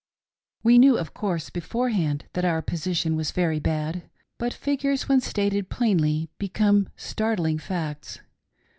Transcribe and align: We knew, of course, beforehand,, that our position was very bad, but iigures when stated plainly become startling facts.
We 0.63 0.79
knew, 0.79 0.97
of 0.97 1.13
course, 1.13 1.51
beforehand,, 1.51 2.25
that 2.33 2.43
our 2.43 2.63
position 2.63 3.15
was 3.15 3.29
very 3.29 3.59
bad, 3.59 4.09
but 4.39 4.57
iigures 4.65 5.07
when 5.07 5.21
stated 5.21 5.69
plainly 5.69 6.27
become 6.39 6.89
startling 6.95 7.59
facts. 7.59 8.19